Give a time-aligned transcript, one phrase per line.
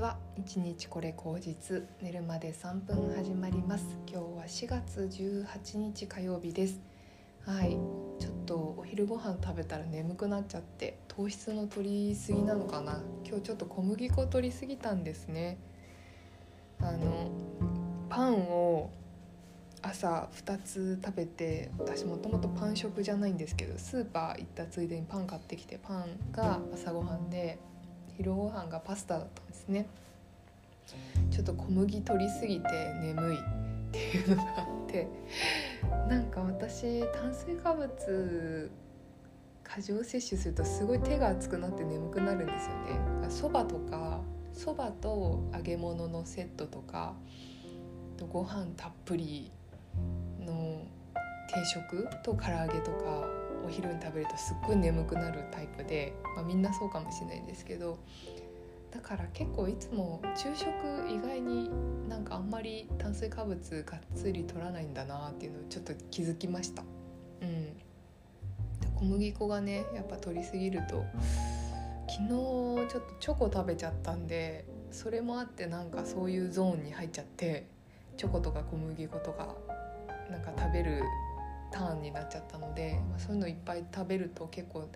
[0.00, 3.84] は一日これ口実寝るまで3分始まります。
[4.10, 6.80] 今日は4月18日火曜日です。
[7.44, 7.72] はい。
[8.18, 13.02] ちょっとお昼ご飯食べたら眠くなっちゃって糖質の取りすぎなのかな。
[13.26, 15.58] 今日ちょっと小麦粉取りすぎたんですね。
[16.80, 17.30] あの
[18.08, 18.88] パンを
[19.82, 27.58] 朝2つ食べて私もともとパン食じゃないんですけどスーパー行ったついでにパン買ってきてパンが朝ごはんで
[28.20, 29.86] 昼ご飯がパスタだったんですね。
[31.30, 32.68] ちょっと小麦取りすぎて
[33.00, 33.40] 眠いっ
[33.92, 35.08] ていうのがあって
[36.06, 38.70] なんか私炭水化物
[39.64, 42.74] 過剰摂取するとすごい手が熱くなって眠くなるんですよ
[43.22, 43.30] ね。
[43.30, 44.20] そばとか
[44.52, 47.14] そばと揚げ物のセットとか
[48.30, 49.50] ご飯たっぷり
[50.40, 50.82] の
[51.48, 53.26] 定食と唐揚げとか
[53.64, 57.98] お昼に食べるとすっごい眠くなるタイプで、ま、みんなそうかもしれないですけど
[58.90, 60.66] だから結構いつも昼食
[61.08, 61.70] 意外に
[62.08, 66.82] なんかあんまり炭水化物がっつり取らないんだなっていうのをちょっと気づきました。
[67.42, 67.68] うん、
[68.96, 71.04] 小麦粉がねやっぱ取りすぎると
[72.08, 77.66] 昨日ちょっとチョコ食べちゃったんでそれもあってなんかそういうゾーンに入っちゃって
[78.16, 79.54] チョコとか小麦粉とか
[80.30, 81.02] なんか食べる
[81.70, 84.88] ターンになっちゃったので、まあ、そういうのいっぱい食べると結構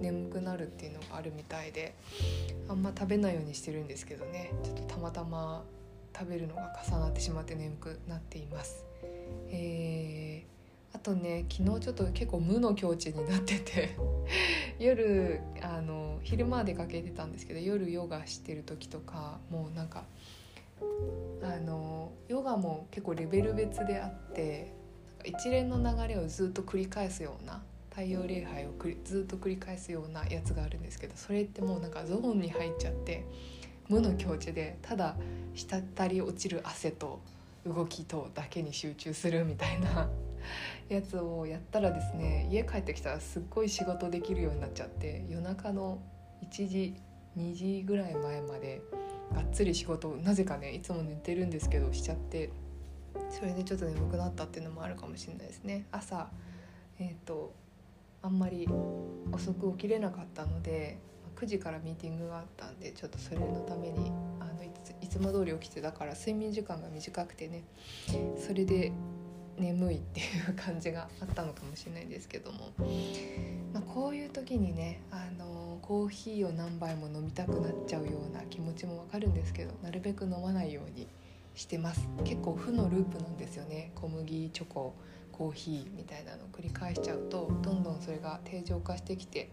[0.00, 1.94] 眠くなるっていうのがあるみたいで
[2.68, 5.64] あんま食べないようにしてるんですけどねちょっとたまたま
[6.16, 8.84] 食べるのが重なってしまって眠くなっています。
[9.50, 13.96] えー、あとね昨日ちょっと結構無の境地になってて
[14.78, 20.04] 夜あの昼間は出かけてたんですけど夜ヨガしてる時とかもうなんか
[21.42, 24.72] あのヨガも結構レベル別であって
[25.28, 28.70] 一連の流れをずっと繰り返すような太陽礼拝を
[29.04, 33.26] ずっと繰り返すようなやつがあるんですけどそれってもうなんかゾーンに入っちゃって
[33.88, 35.16] 無の境地でただ
[35.54, 37.20] 滴り落ちる汗と
[37.66, 40.08] 動きとだけに集中するみたいな
[40.88, 45.98] やつをやったらですね家帰ってきたらすっごい仕事できるようになっちゃって夜中の
[46.42, 46.94] 1時
[47.36, 48.80] 2時ぐらい前まで
[49.34, 52.50] がっつり仕事をなぜかねいつも寝てるんですけどしちゃって
[53.30, 55.86] それでちょっと眠くなったっていうのもあるかもしれないですね。
[55.92, 56.28] 朝
[56.98, 57.52] えっ、ー、と
[58.22, 58.68] あんまり
[59.32, 60.98] 遅く起きれなかったので
[61.36, 67.62] 9時からミーティングがあったんでちょっとそれのためにあのいついつも通り起きてたから睡眠時間が短くてね
[68.44, 68.92] それで
[69.56, 72.70] 眠いっていう感じがあったのかもしれないんですけども、
[73.72, 81.06] まあ、こういう時にねあのコーヒーを何杯も飲みたくなっちゃうような気持ちもわかるんですけどなるべく飲まないように
[81.58, 82.08] してます。
[82.24, 83.92] 結構負のループなんですよね。
[83.94, 84.94] 小麦チョコ
[85.38, 89.50] コーヒーみたいなのを繰り返しちゃうとどんどんそれが定常化してきて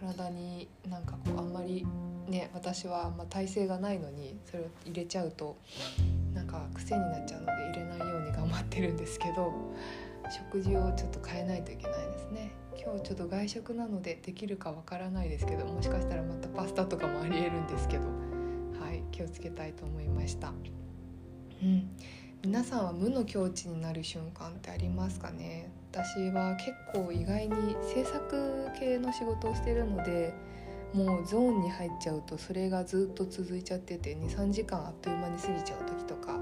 [0.00, 1.86] 体になんかこうあんまり
[2.26, 5.58] ね私はま体勢がないのにそれを入れちゃうと
[6.32, 9.52] なんか癖になっちゃうので入れないように頑張ってるんですけど
[10.30, 12.50] 食事をちょっと変えないといけないですね。
[12.82, 18.04] 今日ちょっと外食なのでできるかわからないですけどもしかしたらまたパスタとかもありえるんですけど
[18.80, 20.52] はい気をつけたいと思いました。
[21.62, 21.88] うん、
[22.44, 25.70] 皆さんは無の境地になる瞬間ってありますかね？
[25.92, 30.34] 私は結構意外に制作系の仕事をしてるので
[30.92, 36.40] もうゾーンに入っちゃうとそれがずっと続いちゃってて23時間あっという間に過ぎちゃう時とか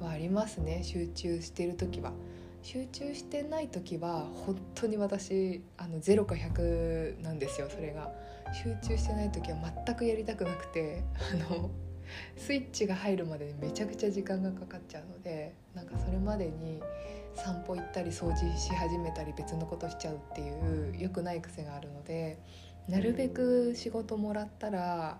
[0.00, 0.82] はありますね。
[0.82, 2.12] 集中してる時は。
[2.62, 8.10] 集中してない時は本当に私あの0か100なんですよそれが。
[8.52, 11.04] 集中してない時は全くやりたくなくて
[11.48, 11.70] あの
[12.36, 16.80] スイッチが入るまでにめちゃくちゃ時間がかかっちゃうのでなんかそれまでに
[17.34, 22.38] 散歩行ったり掃除し始めたり別のことしちゃうっていう良くない癖があるので
[22.88, 25.18] なるべく仕事もらったら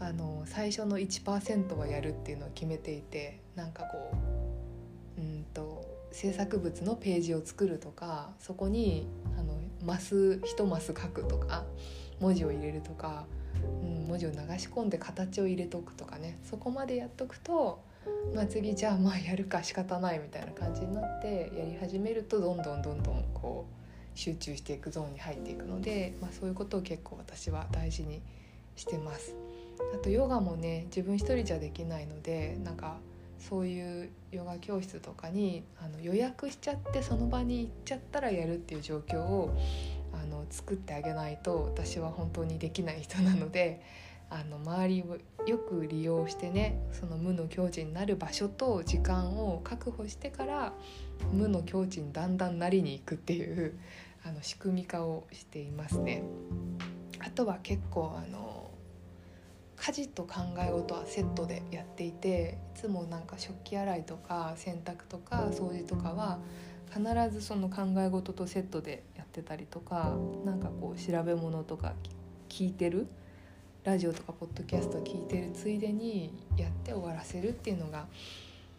[0.00, 4.12] あの最初の1%はやるっていうのを決めていてなんかこ
[5.16, 9.06] ううんと制作物のページを作るとかそこに
[9.38, 11.64] あのマス1マス書くとか
[12.20, 13.26] 文字を入れるとか
[13.82, 17.82] うん、文字を流し込んで形を入れとくとかねそこまでやっとくと、
[18.34, 28.22] まあ、次じゃあまあやるか仕方ないみたいな感じになってやり始めるとどんどんどんどんこう集中していくゾーンに入っていくので、まあ、そういうことを結構私は大事に
[28.76, 29.34] してます。
[29.94, 32.98] あとヨガもね自分一人じゃできないのでなんか
[33.38, 39.54] そういうヨガ教室とかにあの予約しちゃってその場に行っちゃったらやるっていう状況を
[40.24, 43.82] あの作ってあげないと私は本当にできない人なので
[44.30, 50.72] あの周りをよく利用してねその無の境地になる場所と時間を確保してから
[51.32, 53.78] 無の境地にだんだんなりに行くっていう
[54.26, 56.22] あの仕組み化をしていますね。
[57.20, 58.70] あとは結構あの
[59.76, 66.38] 家事と考え事はセットでやっていていつもなんか食器洗いとか洗濯とか掃除とかは
[66.94, 69.02] 必ずその考え事とセットで
[69.34, 71.94] ってたりとかなんかこう調べ物とか
[72.48, 73.08] 聞いてる
[73.82, 78.06] ラジオとかポッドキャスト聞いてるついでにやって終わらせるっていうのが、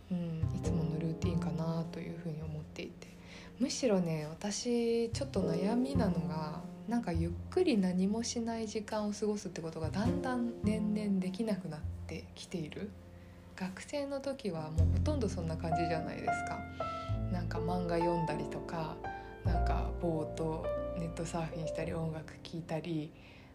[0.09, 3.13] うん、いつものルーティンかなというふうに思っていて。
[3.57, 6.59] むしろね私ちょっと悩みなのが
[6.89, 12.89] なんかゆっくり何もしない時間を過ごすってことがだんだん年々できなくなってきている。
[13.55, 16.59] 学生の時はもうほとんどそんな感じじゃないですか。
[17.31, 18.97] なんか漫画読んだりとか
[19.65, 20.63] なんかぼーっと
[20.99, 23.11] ネットサーフィンしたり音楽聴いたり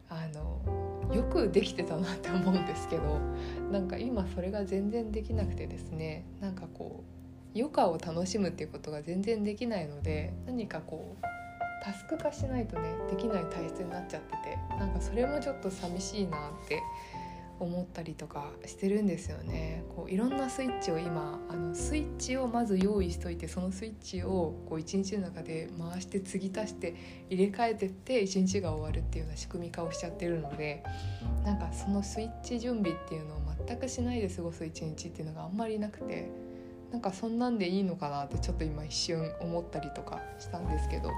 [0.09, 3.21] あのよくできてたなって思うんですけど
[3.71, 7.05] なんか今それが全然できなくてですねなんかこ
[7.55, 11.25] う余暇を楽しむっていうことが全然できないので何かこう
[11.85, 16.83] タスク化しないとねできない体質になっちゃっててなんかそれもちょっと寂しいなって
[17.61, 19.85] 思ったりとかしてるんですよね。
[19.95, 26.95] こういろんなスイッチを今あのスイッチをまず用意しといてそのスイッチをこう一日の中で回して継ぎ足して
[27.29, 30.83] 入れ替えてって一日が終わるっていうような仕組み化をしちゃってるので
[31.45, 36.31] なんかそのスイッチ準備っていうのを全くしないで過ごす一日っていうのがあんまりなくて
[36.93, 41.11] なんかそんなんでいいのかなってちょっと今一瞬思ったりとかしたんですけど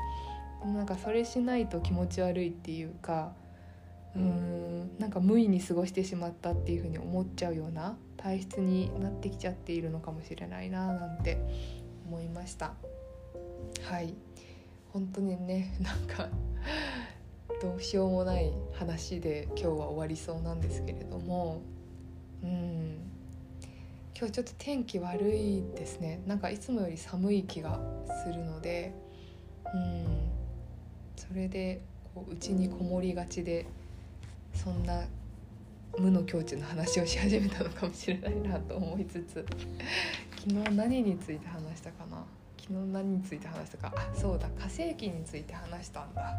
[0.66, 3.32] なんかそれしないと気持ち悪いっていうか
[4.14, 11.38] うーんなんか無意に過ごしてしまったっていうふうに思っちゃうような体質になってきちゃっているのかもしれないななんて
[12.06, 12.74] 思いました。
[13.82, 14.14] はい。
[14.92, 16.28] 本当にね なんか
[17.62, 21.62] どうしようもない話で今日は終わりそうなんですけれども。
[22.42, 22.96] うん。
[24.16, 26.20] 今日ちょっと天気悪いですね。
[26.26, 27.80] なんかいつもより寒い気が
[28.22, 28.92] するので。
[29.74, 30.32] うん。
[31.16, 31.80] それで
[32.14, 33.66] こう家にこもりがちで
[34.54, 35.02] そんな
[35.98, 39.44] 無の境地の話をし始めたのかもしれないなと思いつつ
[40.38, 42.24] 昨日何について話したかな？
[42.58, 43.92] 昨日何について話したか？
[43.96, 46.34] あそうだ火星期について話したんだ。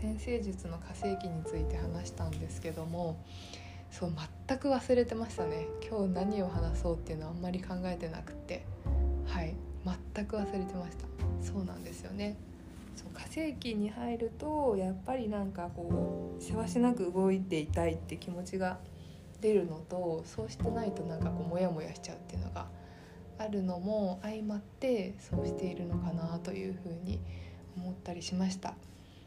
[0.00, 3.16] 先生術の火星期について話したんですけども
[3.90, 4.12] そう
[4.46, 5.66] 全く忘れてましたね。
[5.88, 8.64] 今日何を話そうっていうのはあんまり考えてなくて。
[9.26, 9.54] はい
[10.14, 11.06] 全く忘れてました。
[11.42, 12.36] そうなんですよね。
[12.94, 18.78] そう火星期に入るとやっぱりなんかこうせわしなく動いていたいって気持ちが
[19.40, 22.66] 出るのとそうしてないとなんかこうモヤモヤしちゃうっていうのが
[23.38, 27.20] あるのも相まってそうしているのかなというふうに
[27.76, 28.74] 思ったりしました。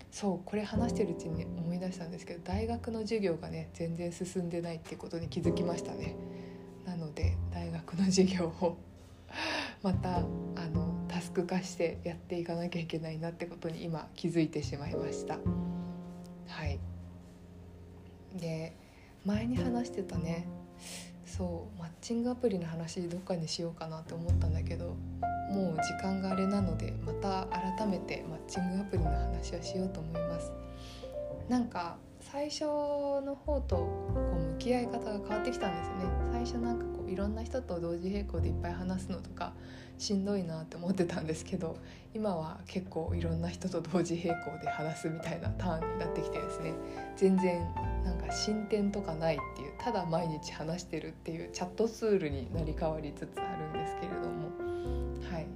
[0.09, 6.15] そうこれ話してるうちに思い出したんですけど大学の授業がね全然進んでないっていことに気づきましたね。
[6.85, 8.77] なので大学の授業を
[9.83, 10.21] またあ
[10.73, 10.96] の
[11.37, 15.37] ク化してやっていかなきゃいけないなってことに今気づいてしまいました。
[16.47, 16.79] はい
[18.35, 18.75] で
[19.25, 20.47] 前に話してたね
[21.25, 24.95] そうマッチングアプリの話どっかにしようかなって思ったんだけど
[25.51, 27.47] もう時間があれなのでまた
[27.77, 30.51] 改めてマッチングアプリの話をしようと思います。
[31.49, 35.95] なんか最初の方とこう向き合い方が変わってきたんですね
[36.31, 39.53] 最初なんかいろんな人と同時並行でいっぱい話すのとか
[39.97, 41.77] しんどいなって思ってたんですけど
[42.13, 46.73] 今は結構いろんな人と同時並行で話すみたいなターンになってきてですね。
[47.15, 47.61] 全然
[48.03, 54.49] なんか進展とかないっていうただ毎日話してるっていうチャットツールになり変わりつつあるんですけれども。
[55.31, 55.47] はい。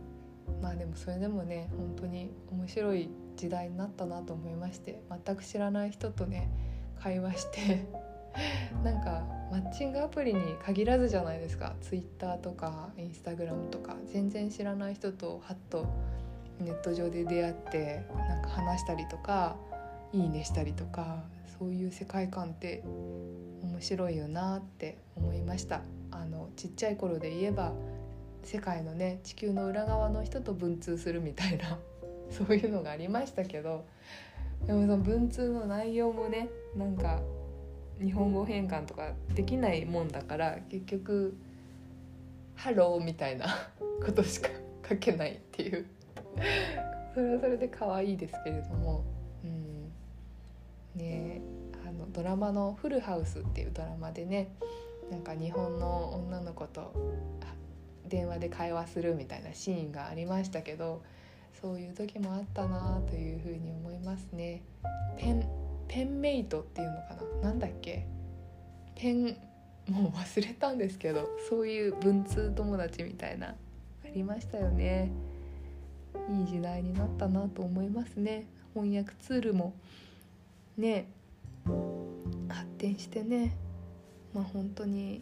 [0.61, 6.49] まあでもそれでもね本当に面白い時代になったなと思いまして全く知らない人とね
[6.99, 7.87] 会話して
[8.83, 11.75] なんかマッチングアプリに限らずじゃないですか。
[11.81, 13.95] Twitter とか Instagram とか。
[14.07, 15.85] 全然知らない人とハッと
[16.59, 19.55] ネット上で出会ってなんか話したりとか
[20.13, 21.23] いいねしたりとか
[21.59, 22.83] そういう世界観って
[23.63, 25.81] 面白いよなって思いました。
[26.11, 27.73] あのちっちゃい頃で言えば
[28.43, 31.77] 世界のね地球の裏側の人と文通するみたいな
[32.29, 33.85] そういうのがありましたけど
[34.65, 37.19] でもその文通の内容もねなんか
[38.03, 41.37] 日本語変換とかできないもんだから結局
[41.93, 43.47] 「Hello」みたいな
[44.05, 44.49] ことしか
[44.87, 45.85] 書けないっていう。
[47.13, 49.03] それはそれで可愛いですけれども、
[49.43, 49.91] うん、
[50.95, 51.41] ね
[51.85, 54.47] あのドラマの「フルハウス」っていうドラマでね
[55.09, 56.93] なんか日本の女の子と
[58.07, 61.01] 電話で会話するみたいなシーンがありましたけど
[61.61, 64.63] そういう時もあったなというふうに思いますね。
[65.17, 65.60] ペン
[65.91, 67.49] ペンメイトっていうのかな？
[67.49, 68.07] なんだっけ？
[68.95, 69.35] ペン
[69.89, 73.55] もう忘れたんですけどそういう文通友達みたいなあ
[74.15, 75.11] りましたよね。
[76.29, 78.47] いい時代になったなと思いますね。
[78.73, 79.73] 翻訳ツールも
[80.77, 81.09] ね
[82.47, 83.57] 発展してね。
[84.33, 85.15] まあ本当に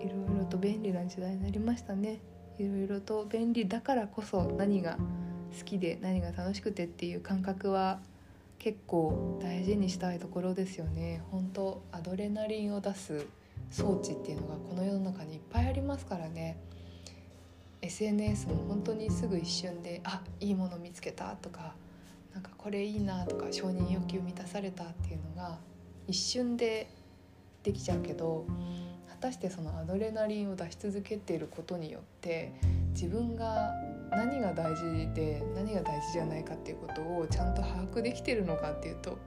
[0.00, 2.18] いろいろと便利な時代になりましたね。
[2.58, 4.98] いろいろと便利だからこそ何が
[5.56, 8.00] 好きで何が楽しくてっていう感覚は
[8.62, 11.20] 結構大事にしたいところですよね。
[11.32, 13.26] 本当アドレナリンを出す
[13.70, 16.56] 装置っていうのがこの世の中にいっぱいありますからね。
[17.80, 21.74] SNS も本当にすぐ一瞬で「あいいもの見つけた」とか
[22.32, 25.58] 「なんかこれいいな」とか承認欲求満たされたっていうのが
[26.06, 26.86] 一瞬で
[27.64, 28.46] できちゃうけど
[29.08, 32.52] 果たしてそのアドレナリンを出し続けていることによって
[32.92, 33.72] 自分が
[34.16, 39.18] 何が大事で何が大事じゃないかっていうことをちゃんと把握できてるのかっていうと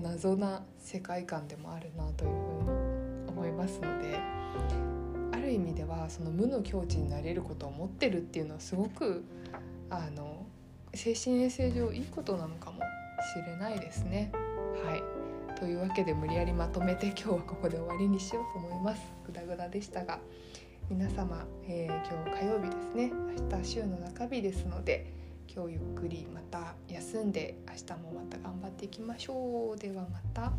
[0.00, 4.18] 謎な世界観でもあるなというふうに思いますので
[5.32, 9.24] ある意味ではその無の境地になれることを持ってるっていうのはすごく
[9.90, 10.46] あの
[10.94, 12.84] 精神衛生上いいことなのかもし
[13.46, 14.32] れないですね。
[14.84, 15.02] はい
[15.58, 19.02] というわけで無理やりまとめて今日はここで終わりにしようと思います。
[19.26, 20.18] グダグダでしたが。
[20.90, 23.12] 皆様、えー、今日火曜日ですね
[23.48, 25.06] 明日週の中日ですので
[25.46, 30.50] 今日ゆっくりまた休んで明日もまた頑張っていきましょうではまた。